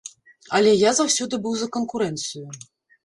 Але 0.59 0.71
я 0.89 0.93
заўсёды 0.99 1.41
быў 1.43 1.53
за 1.59 1.67
канкурэнцыю. 1.77 2.47